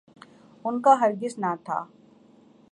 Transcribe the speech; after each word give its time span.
ان 0.65 0.81
کا 0.81 0.93
ہرگز 1.01 1.33
نہ 1.39 1.51
تھا۔ 1.65 1.79